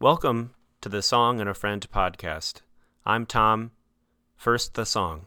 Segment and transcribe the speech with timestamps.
[0.00, 2.60] Welcome to the Song and a Friend podcast.
[3.04, 3.72] I'm Tom.
[4.36, 5.26] First, the song.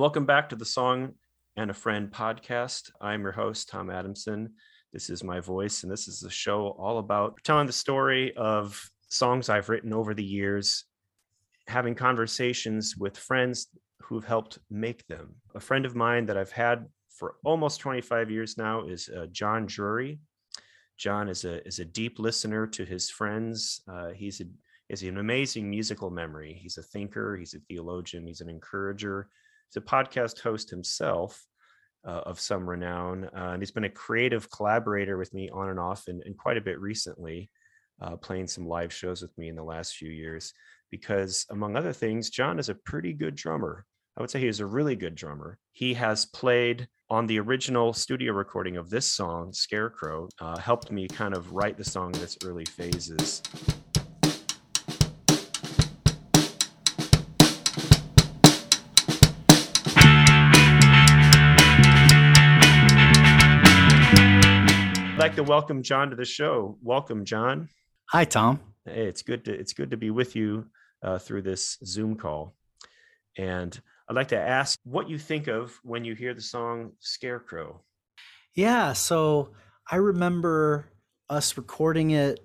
[0.00, 1.12] Welcome back to the Song
[1.58, 2.90] and a Friend podcast.
[3.02, 4.54] I'm your host, Tom Adamson.
[4.94, 8.82] This is my voice, and this is a show all about telling the story of
[9.10, 10.86] songs I've written over the years,
[11.66, 13.66] having conversations with friends
[14.00, 15.34] who've helped make them.
[15.54, 19.66] A friend of mine that I've had for almost 25 years now is uh, John
[19.66, 20.18] Drury.
[20.96, 23.82] John is a is a deep listener to his friends.
[23.86, 24.44] Uh, he's a
[24.88, 26.58] is an amazing musical memory.
[26.58, 27.36] He's a thinker.
[27.36, 28.26] He's a theologian.
[28.26, 29.28] He's an encourager.
[29.70, 31.46] He's a podcast host himself
[32.04, 35.78] uh, of some renown, uh, and he's been a creative collaborator with me on and
[35.78, 37.48] off, and, and quite a bit recently,
[38.02, 40.52] uh, playing some live shows with me in the last few years.
[40.90, 43.84] Because among other things, John is a pretty good drummer.
[44.16, 45.56] I would say he is a really good drummer.
[45.70, 51.06] He has played on the original studio recording of this song, Scarecrow, uh, helped me
[51.06, 53.42] kind of write the song in its early phases.
[65.20, 66.78] Like to welcome John to the show.
[66.82, 67.68] Welcome, John.
[68.08, 68.58] Hi, Tom.
[68.86, 70.66] Hey, it's good to it's good to be with you
[71.02, 72.56] uh, through this Zoom call.
[73.36, 77.82] And I'd like to ask what you think of when you hear the song Scarecrow.
[78.54, 79.50] Yeah, so
[79.90, 80.88] I remember
[81.28, 82.40] us recording it.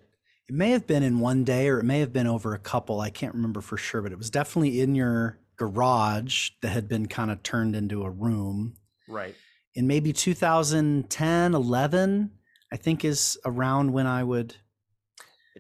[0.50, 3.00] It may have been in one day or it may have been over a couple.
[3.00, 7.08] I can't remember for sure, but it was definitely in your garage that had been
[7.08, 8.76] kind of turned into a room
[9.08, 9.34] Right.
[9.74, 12.32] in maybe 2010, 11,
[12.72, 14.56] I think is around when I would.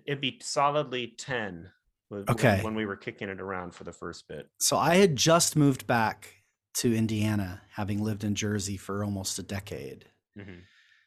[0.06, 1.72] It'd be solidly 10
[2.10, 2.62] when- Okay.
[2.64, 4.50] when we were kicking it around for the first bit.
[4.60, 6.44] So I had just moved back
[6.76, 10.06] to Indiana, having lived in Jersey for almost a decade.
[10.38, 10.64] Mhm.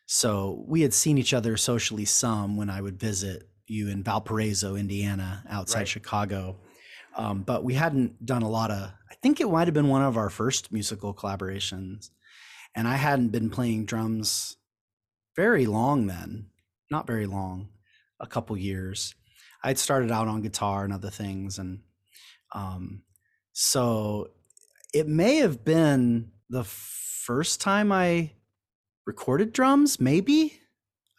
[0.07, 4.75] So we had seen each other socially some when I would visit you in Valparaiso,
[4.77, 5.89] Indiana, outside Right.
[5.89, 6.59] Chicago.
[7.15, 10.03] Um, but we hadn't done a lot of, I think it might have been one
[10.03, 12.11] of our first musical collaborations.
[12.75, 14.57] And I hadn't been playing drums
[15.39, 16.47] very long then,
[16.91, 17.69] not very long,
[18.19, 19.15] a couple years.
[19.63, 21.61] I'd started out on guitar and other things.
[21.61, 21.83] And
[22.53, 23.03] um,
[23.53, 24.31] so
[24.93, 28.33] it may have been the first time I
[29.07, 30.59] recorded drums, maybe.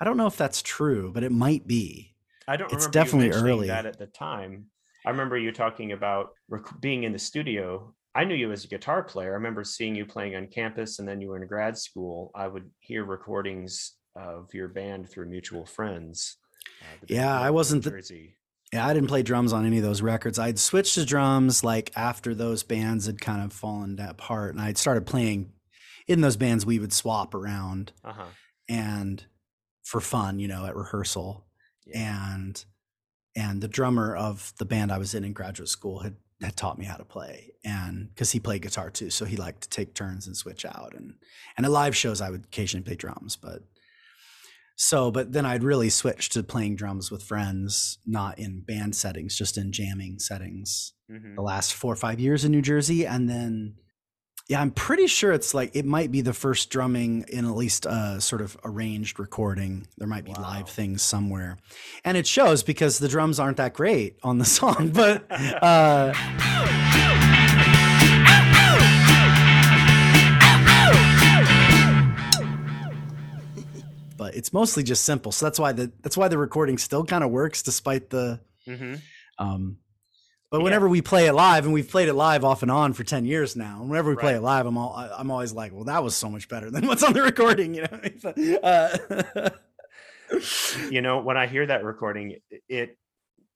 [0.01, 2.13] I don't know if that's true, but it might be.
[2.45, 3.68] I don't It's remember definitely early.
[3.68, 4.66] that at the time.
[5.06, 7.95] I remember you talking about rec- being in the studio.
[8.16, 9.31] I knew you as a guitar player.
[9.31, 12.31] I remember seeing you playing on campus, and then you were in grad school.
[12.36, 16.38] I would hear recordings of your band through mutual friends.
[16.81, 18.30] uh, Yeah, I wasn't the-.
[18.71, 20.38] Yeah, I didn't play drums on any of those records.
[20.38, 24.77] I'd switched to drums like after those bands had kind of fallen apart, and I'd
[24.77, 25.51] started playing
[26.07, 26.66] in those bands.
[26.68, 28.25] We would swap around Uh-huh.
[28.68, 29.25] and
[29.83, 31.48] for fun, you know, at rehearsal.
[31.88, 32.33] Yeah.
[32.36, 32.63] And
[33.36, 36.77] and the drummer of the band I was in in graduate school had had taught
[36.77, 39.94] me how to play, and because he played guitar too, so he liked to take
[39.95, 40.94] turns and switch out.
[40.95, 41.16] And
[41.57, 43.63] and at live shows, I would occasionally play drums, but
[44.81, 49.36] so but then I'd really switch to playing drums with friends, not in band settings,
[49.38, 50.94] just in jamming settings.
[51.12, 51.36] Mhm.
[51.36, 53.76] The last four or five years in New Jersey, and then
[54.48, 57.86] yeah, I'm pretty sure it's like it might be the first drumming in at least
[57.86, 59.86] a sort of arranged recording.
[60.00, 60.42] There might be Wow.
[60.42, 61.58] live things somewhere,
[62.06, 65.26] and it shows because the drums aren't that great on the song, but.
[65.62, 66.14] uh
[74.19, 75.31] but it's mostly just simple.
[75.31, 79.01] So that's why the that's why the recording still kind of works despite the Mhm.
[79.39, 79.77] um
[80.51, 80.63] but Yeah.
[80.63, 83.24] whenever we play it live and we've played it live off and on for 10
[83.25, 86.04] years now and whenever we play it live i'm all i'm always like well that
[86.04, 88.60] was so much better than what's on the recording you know?
[88.63, 89.50] Uh,
[90.92, 92.36] you know when i hear that recording
[92.68, 92.98] it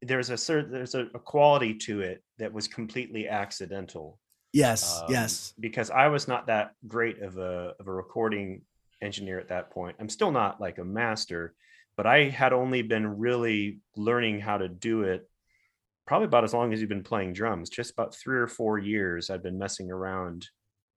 [0.01, 4.19] there's a certain there's a, a quality to it that was completely accidental.
[4.51, 5.53] Yes um, yes.
[5.59, 8.61] because i was not that great of a of a recording
[9.03, 9.97] engineer at that point.
[9.99, 11.53] I'm still not like a master
[11.95, 15.29] but i had only been really learning how to do it
[16.05, 19.29] probably about as long as you've been playing drums just about three or four years
[19.29, 20.47] i've been messing around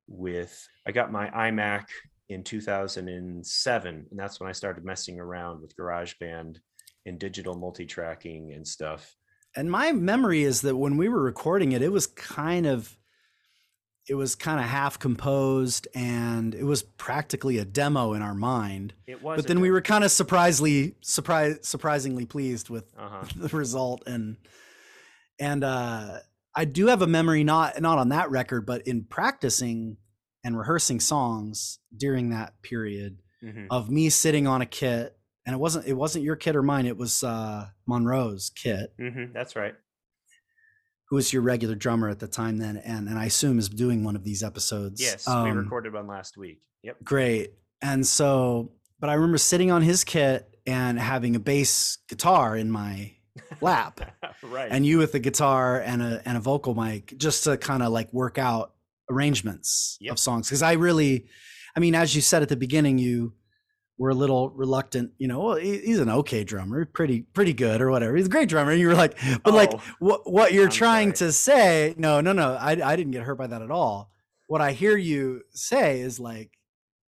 [0.09, 1.87] with i got my imac
[2.29, 6.57] in 2007 and that's when i started messing around with garageband
[7.05, 9.15] and digital multi-tracking and stuff.
[9.55, 12.97] And my memory is that when we were recording it it was kind of
[14.09, 18.95] it was kind of half composed and it was practically a demo in our mind.
[19.07, 23.25] It was but then we were kind of surprisingly surprise surprisingly pleased with uh-huh.
[23.37, 24.37] the result and
[25.39, 26.19] and uh
[26.55, 29.97] i do have a memory not not on that record but in practicing
[30.45, 33.67] and rehearsing songs during that period Mhm.
[33.71, 35.15] of me sitting on a kit
[35.45, 38.95] and it wasn't it wasn't your kit or mine it was uh monroe's kit.
[38.99, 39.75] Mhm, that's right
[41.09, 44.03] who was your regular drummer at the time then and and i assume is doing
[44.05, 45.01] one of these episodes.
[45.01, 46.61] Yes we Um, recorded one last week.
[46.83, 46.97] Yep.
[47.05, 47.53] great.
[47.83, 52.71] And so but i remember sitting on his kit and having a bass guitar in
[52.71, 53.13] my
[53.61, 54.01] lap.
[54.43, 54.69] Right.
[54.71, 57.91] And you with a guitar and a and a vocal mic just to kind of
[57.93, 58.75] like work out
[59.11, 60.13] arrangements Yep.
[60.13, 60.47] of songs.
[60.49, 61.27] Because I really
[61.75, 63.33] I mean as you said at the beginning you
[63.99, 67.91] were a little reluctant you know well he's an okay drummer pretty pretty good or
[67.91, 70.65] whatever he's a great drummer and you were like but like Oh, what what you're
[70.65, 71.29] I'm trying sorry.
[71.31, 74.11] to say no no no I I didn't get hurt by that at all
[74.49, 76.51] what I hear you say is like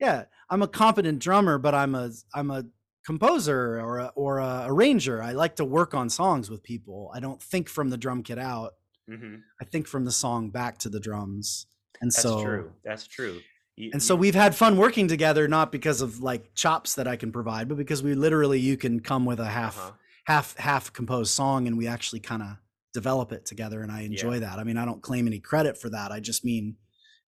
[0.00, 2.64] yeah I'm a competent drummer but I'm a I'm a
[3.04, 5.22] composer or a, or a arranger.
[5.22, 7.10] I like to work on songs with people.
[7.14, 8.74] I don't think from the drum kit out.
[9.08, 11.66] mhm, I think from the song back to the drums.
[12.02, 13.40] And so that's so true that's true
[13.78, 17.06] You- and so you- we've had fun working together not because of like chops that
[17.06, 19.92] I can provide, but because we literally you can come with a half uh-huh.
[20.24, 22.56] half half composed song and we actually kind of
[22.92, 24.58] develop it together and I enjoy that.
[24.58, 26.10] I mean, I don't claim any credit for that.
[26.12, 26.76] I just mean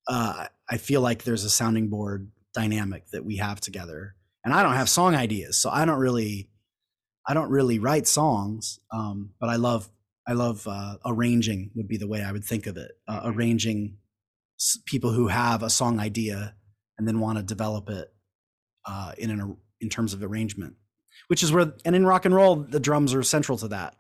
[0.09, 4.15] uh I feel like there's a sounding board dynamic that we have together.
[4.45, 6.49] And I don't have song ideas, so I don't really
[7.29, 8.79] I don't really write songs.
[8.93, 9.89] Um but I love
[10.29, 12.93] I love uh arranging would be the way I would think of it.
[13.09, 13.35] Uh, Mhm.
[13.37, 13.99] arranging
[14.87, 16.55] people who have a song idea
[16.99, 18.13] and then want to develop it
[18.87, 20.75] uh in an in terms of arrangement
[21.29, 23.97] which is where and in rock and roll the drums are central to that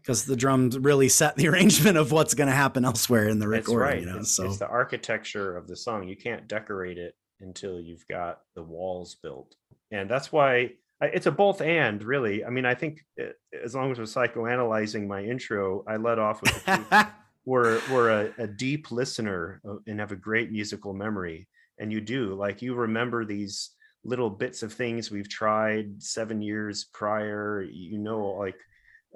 [0.00, 3.48] because the drums really set the arrangement of what's going to happen elsewhere in the
[3.48, 4.00] recording right.
[4.00, 6.08] you know it's, so it's the architecture of the song.
[6.08, 9.54] You can't decorate it until you've got the walls built,
[9.90, 12.02] and that's why it's a both and.
[12.02, 13.26] Really, I mean, I think uh,
[13.62, 16.66] as long as we're psychoanalyzing my intro, I let off with.
[17.44, 21.48] we're we're a, a deep listener uh, and have a great musical memory,
[21.78, 23.70] and you do like you remember these
[24.04, 27.62] little bits of things we've tried seven years prior.
[27.62, 28.58] You know, like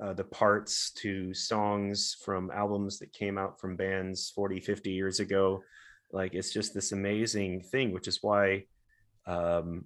[0.03, 5.21] uh, the parts to songs from albums that came out from bands 40 50 years
[5.21, 5.63] ago.
[6.13, 8.65] Like it's just this amazing thing which is why
[9.27, 9.85] um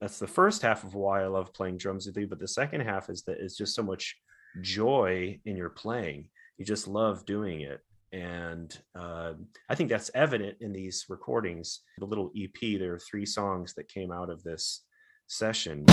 [0.00, 2.80] that's the first half of why i love playing drums with you but the second
[2.80, 4.16] half is that it's just so much
[4.60, 6.28] joy in your playing
[6.60, 7.80] you just love doing it
[8.12, 9.32] and uh,
[9.70, 11.80] I think that's evident in these recordings.
[11.96, 14.82] The little EP, there are three songs that came out of this
[15.26, 15.86] session.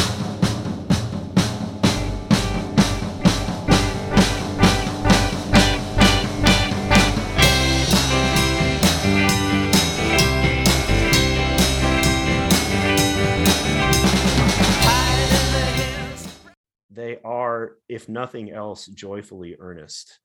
[16.89, 20.19] They are, if nothing else, joyfully earnest.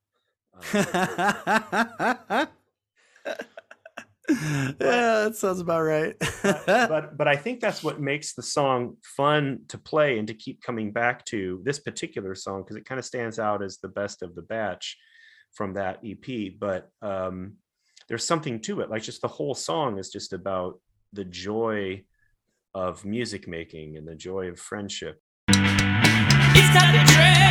[0.55, 2.47] Uh,
[4.29, 6.17] yeah, that sounds about right.
[6.43, 10.63] but but I think that's what makes the song fun to play and to keep
[10.63, 14.23] coming back to this particular song because it kind of stands out as the best
[14.23, 14.97] of the batch
[15.53, 16.53] from that EP.
[16.59, 17.55] But um,
[18.09, 20.81] there's something to it, like just the whole song is just about
[21.13, 22.05] the joy
[22.75, 25.21] of music making and the joy of friendship.
[25.49, 27.42] It's time to dress.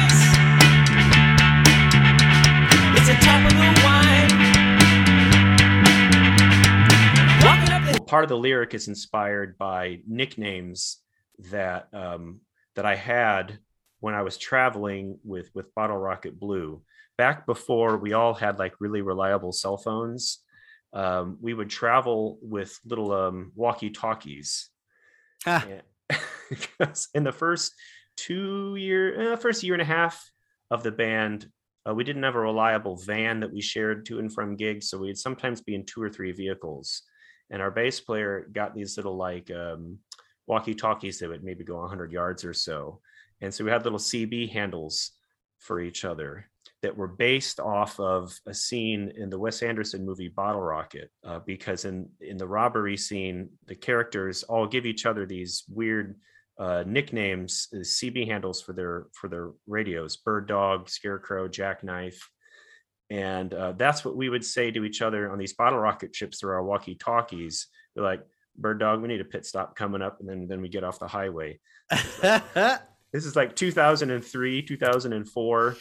[8.12, 10.98] Part of the lyric is inspired by nicknames
[11.50, 12.42] that um,
[12.76, 13.58] that I had
[14.02, 16.82] when I was traveling with with Bottle Rocket Blue.
[17.18, 20.40] Back before we all had like really reliable cell phones,
[20.92, 24.70] um, we would travel with little um, walkie talkies.
[25.46, 25.66] Ah,
[27.14, 27.74] in the first
[28.18, 30.30] two year, uh, first year and a half
[30.70, 31.48] of the band,
[31.88, 35.00] uh, we didn't have a reliable van that we shared to and from gigs, so
[35.00, 37.04] we'd sometimes be in two or three vehicles.
[37.50, 39.98] And our bass player got these little like um,
[40.48, 43.02] walkie talkies that would maybe go 100 yards or so,
[43.42, 45.12] and so we had little CB handles
[45.60, 46.50] for each other
[46.82, 51.40] that were based off of a scene in the Wes Anderson movie Bottle Rocket, uh,
[51.46, 56.16] because in in the robbery scene, the characters all give each other these weird
[56.62, 62.30] uh, nicknames, CB handles for their for their radios: Bird Dog, Scarecrow, Jackknife,
[63.10, 66.40] and uh, that's what we would say to each other on these Bottle Rocket trips
[66.40, 67.68] through our walkie talkies.
[67.96, 68.22] We're like,
[68.56, 71.00] "Bird Dog, we need a pit stop coming up," and then then we get off
[71.00, 71.60] the highway.
[73.12, 75.76] This is like 2003, 2004.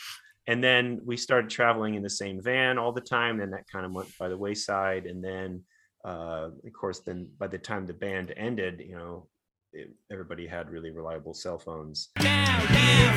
[0.46, 3.38] And then we started traveling in the same van all the time.
[3.38, 5.06] Then that kind of went by the wayside.
[5.06, 5.62] And then,
[6.04, 9.28] uh, of course, then by the time the band ended, you know,
[9.72, 12.08] it, everybody had really reliable cell phones.
[12.18, 13.14] Now give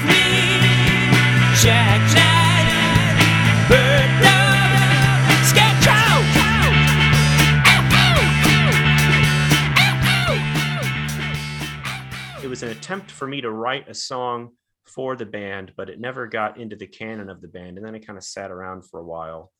[1.61, 6.21] Jack Jack, Bird Dog, Scarecrow.
[12.43, 14.51] It was an attempt for me to write a song
[14.85, 17.77] for the band, but it never got into the canon of the band.
[17.77, 19.51] And then it kind of sat around for a while.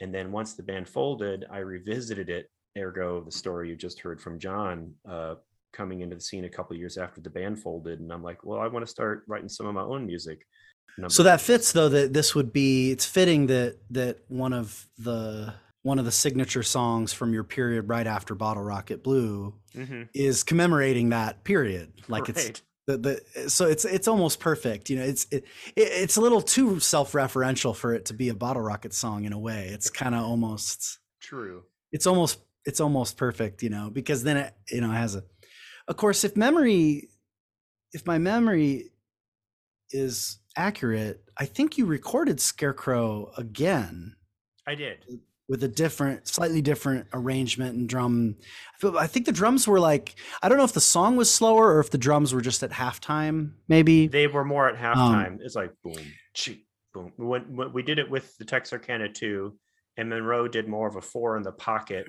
[0.00, 2.50] And then once the band folded, I revisited it.
[2.76, 5.36] Ergo, the story you just heard from John, uh,
[5.74, 8.00] coming into the scene a couple years after the band folded.
[8.00, 10.46] And I'm like, well, I want to start writing some of my own music.
[11.08, 15.52] So that fits though that this would be it's fitting that that one of the
[15.82, 20.44] one of the signature songs from your period right after Bottle Rocket Blue Mhm, is
[20.44, 21.92] commemorating that period.
[22.06, 24.88] Like it's the, the so it's it's almost perfect.
[24.88, 28.34] You know, it's it, it it's a little too self-referential for it to be a
[28.34, 29.70] Bottle Rocket song in a way.
[29.72, 31.64] It's kind of almost true.
[31.90, 35.24] it's almost it's almost perfect, you know, because then it you know has a
[35.88, 37.08] of course if memory
[37.92, 38.90] if my memory
[39.90, 44.16] is accurate, I think you recorded Scarecrow again
[44.66, 45.04] I did.
[45.48, 48.36] with a different slightly different arrangement and drum
[48.98, 51.80] I think the drums were like I don't know if the song was slower or
[51.80, 54.06] if the drums were just at halftime maybe.
[54.06, 55.38] They were more Um, at halftime.
[55.40, 55.94] it's like boom,
[56.34, 57.12] cheek, boom.
[57.16, 59.54] When, when we did it with the Texarkana 2,
[59.96, 62.06] and Monroe did more of a four in the pocket.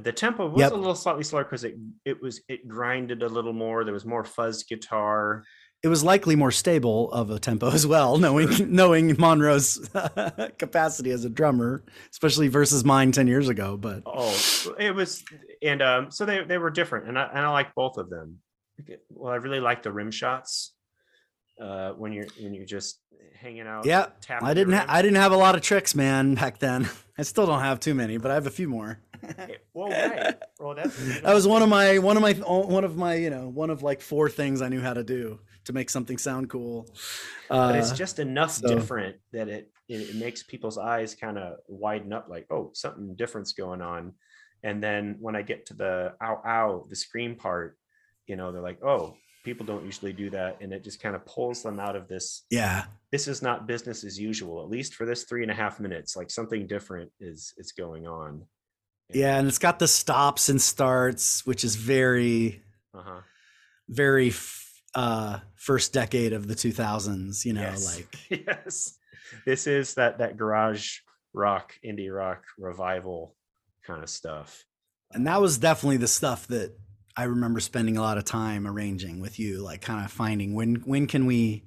[0.00, 0.72] The tempo was Yep.
[0.72, 1.74] a little slightly slower because it
[2.04, 3.84] it was it grinded a little more.
[3.84, 5.44] There was more fuzz guitar.
[5.82, 9.88] it was likely more stable of a tempo as well, knowing knowing Monroe's
[10.58, 13.76] capacity as a drummer, especially versus mine ten years ago.
[13.76, 14.34] But Oh,
[14.78, 15.24] it was,
[15.62, 18.38] and um, so they they were different, and I and I like both of them.
[19.10, 20.74] Well, I really like the rim shots.
[21.60, 23.00] Uh, when you're when you're just
[23.40, 23.84] hanging out.
[23.84, 24.06] yeah,
[24.40, 26.88] I didn't ha- I didn't have a lot of tricks, man, back then.
[27.18, 29.00] I still don't have too many, but I have a few more.
[29.74, 30.34] Well, right.
[30.58, 33.48] Well, that's That was one of my one of my one of my you know
[33.48, 36.88] one of like four things I knew how to do to make something sound cool.
[37.48, 41.38] but it's Uh, just enough so- different that it it, it makes people's eyes kind
[41.38, 44.12] of widen up like oh something different's going on.
[44.64, 47.78] And then when i get to the ow ow the scream part
[48.26, 50.58] you know they're like oh people don't usually do that.
[50.60, 54.02] And it just kind of pulls them out of this yeah, this is not business
[54.04, 56.16] as usual at least for this three and a half minutes.
[56.16, 58.42] Like something different is is going on
[59.12, 62.62] yeah, and it's got the stops and starts, which is very
[62.94, 63.20] uh-huh
[63.90, 67.44] very f- uh first decade of the 2000s.
[67.44, 67.96] You know, Yes.
[67.96, 68.94] like yes
[69.44, 70.98] this is that that garage
[71.34, 73.34] rock, indie rock revival
[73.86, 74.64] kind of stuff.
[75.12, 76.74] And that was definitely the stuff that
[77.16, 80.76] I remember spending a lot of time arranging with you, like kind of finding when
[80.86, 81.64] when can we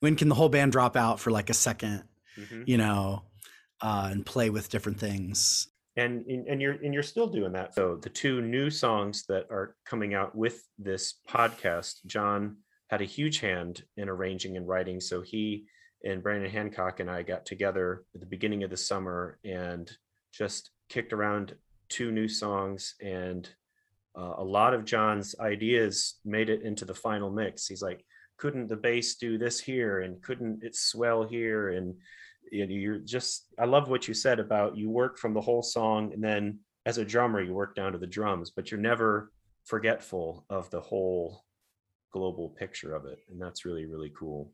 [0.00, 2.02] when can the whole band drop out for like a 2nd
[2.38, 2.64] Mhm.
[2.66, 3.24] you know,
[3.80, 5.66] uh, and play with different things.
[6.00, 7.74] And and you're and you're still doing that.
[7.74, 12.56] So the two new songs that are coming out with this podcast john
[12.88, 15.00] had a huge hand in arranging and writing.
[15.00, 15.66] So he
[16.02, 19.90] and brandon hancock and i got together at the beginning of the summer and
[20.32, 21.54] just kicked around
[21.90, 23.46] two new songs and
[24.18, 27.66] uh, a lot of john's ideas made it into the final mix.
[27.66, 28.02] He's like
[28.40, 30.00] couldn't the bass do this here?
[30.00, 31.68] And couldn't it swell here?
[31.68, 31.94] And
[32.50, 35.62] you know, you're just i love what you said about you work from the whole
[35.62, 39.32] song and then as a drummer you work down to the drums but you're never
[39.64, 41.44] forgetful of the whole
[42.12, 44.52] global picture of it and that's really really cool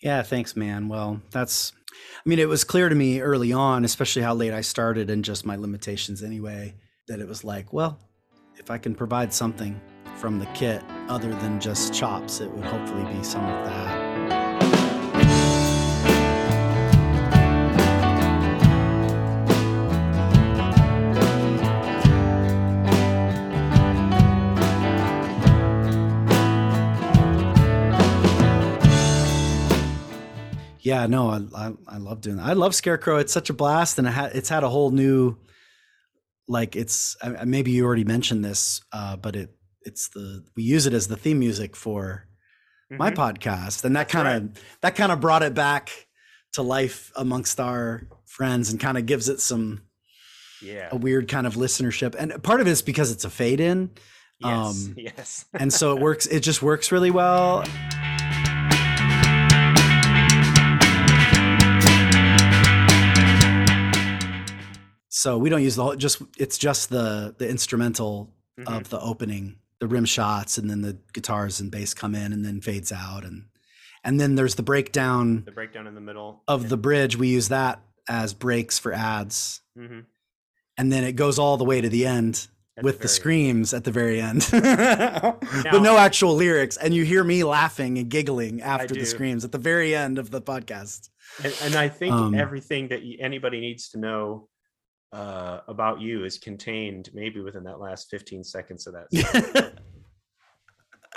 [0.00, 0.86] Yeah, thanks, man.
[0.88, 4.60] Well, that's, I mean, it was clear to me early on, especially how late I
[4.60, 6.76] started and just my limitations anyway,
[7.08, 7.98] that it was like, well,
[8.58, 9.80] if I can provide something
[10.14, 13.97] from the kit other than just chops, it would hopefully be some of that.
[30.88, 32.46] Yeah, no, I, I I love doing that.
[32.46, 33.16] I love Scarecrow.
[33.18, 35.36] It's such a blast, and it ha- it's had a whole new,
[36.46, 39.50] like it's I- maybe you already mentioned this, uh, but it
[39.82, 42.26] it's the we use it as the theme music for
[42.90, 43.16] my Mhm.
[43.16, 45.90] podcast, and that kind of that kind of brought it back
[46.54, 49.82] to life amongst our friends, and kind of gives it some
[50.62, 52.14] yeah a weird kind of listenership.
[52.18, 53.90] And part of it is because it's a fade in,
[54.40, 56.24] yes um, yes and so it works.
[56.26, 57.62] It just works really well.
[65.18, 65.96] So we don't use the whole.
[65.96, 68.68] Just it's just the the instrumental Mhm.
[68.76, 72.44] of the opening, the rim shots, and then the guitars and bass come in, and
[72.44, 73.46] then fades out, and
[74.04, 77.16] and then there's the breakdown the breakdown in the middle of the bridge.
[77.16, 80.04] We use that as breaks for ads, Mhm.
[80.76, 83.10] and then it goes all the way to the end At with the, end.
[83.10, 86.76] screams at the very end, but no actual lyrics.
[86.76, 90.30] And you hear me laughing and giggling after the screams at the very end of
[90.30, 91.08] the podcast.
[91.42, 94.48] and, and i think Um, everything that anybody needs to know
[95.12, 99.72] uh, about you is contained maybe within that last 15 seconds of that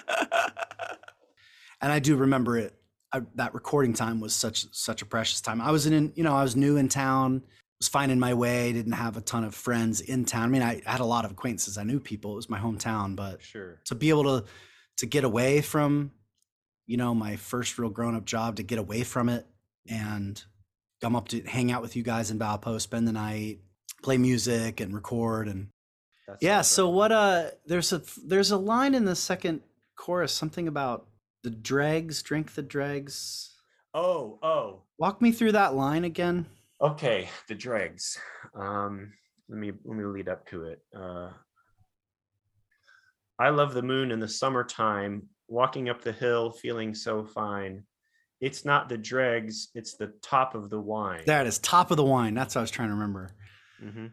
[1.81, 2.75] and I do remember it.
[3.13, 5.59] I, that recording time was such such a precious time.
[5.59, 7.43] I was in, you know, I was new in town,
[7.79, 10.43] was finding my way, didn't have a ton of friends in town.
[10.43, 11.77] I mean, I had a lot of acquaintances.
[11.77, 12.33] I knew people.
[12.33, 14.45] It was my hometown, but sure to be able to
[14.97, 16.11] to get away from
[16.85, 19.45] you know my first real grown-up job to get away from it
[19.89, 20.41] and
[21.01, 23.59] come up to hang out with you guys in Valpo, spend the night,
[24.01, 25.67] play music and record and
[26.27, 26.61] That's yeah.
[26.61, 27.11] So what?
[27.11, 29.61] Uh, there's a there's a line in the second
[29.95, 31.07] chorus, something about
[31.43, 33.55] the dregs, drink the dregs.
[33.93, 36.45] oh oh Walk me through that line again.
[36.81, 38.19] Okay, the dregs.
[38.55, 39.13] Um,
[39.49, 40.81] let me let me lead up to it.
[40.95, 41.29] Uh,
[43.39, 47.83] I love the moon in the summertime, walking up the hill, feeling so fine.
[48.39, 51.23] It's not the dregs; it's the top of the wine.
[51.25, 52.33] That is top of the wine.
[52.33, 53.35] That's what I was trying to remember.
[53.81, 54.07] Hmm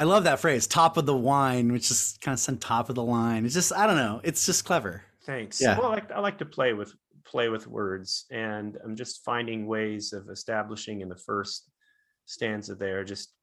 [0.00, 2.96] I love that phrase, top of the wine, which is kind of some top of
[2.96, 3.44] the line.
[3.44, 4.20] It's just I don't know.
[4.24, 5.04] It's just clever.
[5.24, 5.60] Thanks.
[5.60, 5.78] Yeah.
[5.78, 9.66] Well, I like I like to play with play with words, and I'm just finding
[9.66, 11.70] ways of establishing in the first
[12.26, 13.04] stanza there.
[13.04, 13.34] Just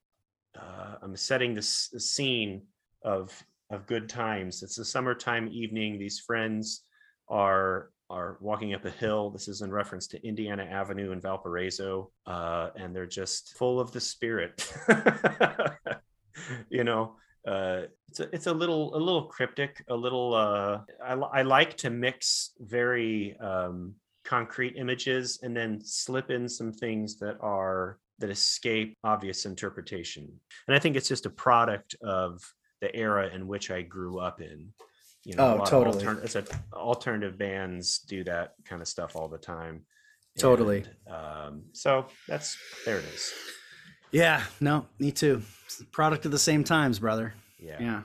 [0.59, 2.63] uh, I'm setting this the scene
[3.03, 3.31] of
[3.69, 4.61] of good times.
[4.61, 5.97] It's a summertime evening.
[5.97, 6.83] These friends
[7.29, 9.29] are are walking up a hill.
[9.29, 13.91] This is in reference to Indiana Avenue in Valparaiso, uh, and they're just full of
[13.91, 14.71] the spirit.
[16.69, 17.15] you know,
[17.47, 20.33] uh, it's a, it's a little a little cryptic, a little.
[20.33, 23.95] Uh, I, I like to mix very um,
[24.25, 30.31] concrete images and then slip in some things that are that escape obvious interpretation.
[30.67, 32.41] And I think it's just a product of
[32.81, 34.69] the era in which I grew up in.
[35.23, 36.03] You know, Oh, a lot of totally.
[36.03, 39.85] altern- it's a, alternative bands do that kind of stuff all the time.
[40.39, 40.85] Totally.
[41.05, 43.33] And, um, so that's there it is.
[44.11, 45.41] Yeah, no, me too.
[45.91, 47.33] Product of the same times, brother.
[47.59, 47.77] Yeah.
[47.79, 48.01] Yeah.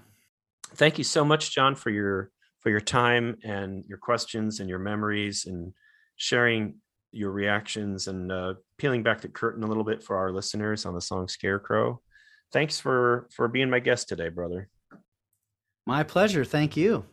[0.75, 4.79] Thank you so much, John, for your for your time and your questions and your
[4.81, 5.73] memories and
[6.17, 6.77] sharing
[7.13, 10.95] your reactions and uh, peeling back the curtain a little bit for our listeners on
[10.95, 12.01] the song Scarecrow.
[12.53, 14.69] Thanks for for being my guest today, brother.
[15.87, 16.45] My pleasure.
[16.45, 17.05] Thank you.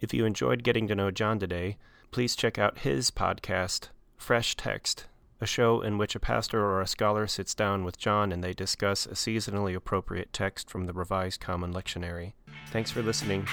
[0.00, 1.78] If you enjoyed getting to know John today,
[2.10, 5.06] please check out his podcast, Fresh Text.
[5.40, 8.54] a show in which a pastor or a scholar sits down with John and they
[8.54, 12.32] discuss a seasonally appropriate text from the Revised Common Lectionary.
[12.70, 13.46] Thanks for listening.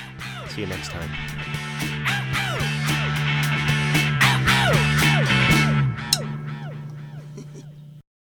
[0.48, 1.73] See you next time.